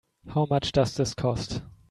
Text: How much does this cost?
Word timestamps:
How 0.29 0.47
much 0.49 0.71
does 0.71 0.97
this 0.97 1.13
cost? 1.13 1.61